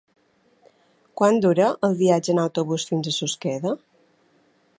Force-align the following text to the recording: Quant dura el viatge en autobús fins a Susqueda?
Quant 1.21 1.37
dura 1.47 1.67
el 1.89 1.95
viatge 2.01 2.35
en 2.35 2.43
autobús 2.45 2.87
fins 2.93 3.11
a 3.13 3.15
Susqueda? 3.19 3.77